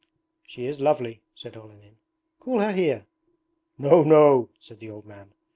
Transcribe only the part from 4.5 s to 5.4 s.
said the old man.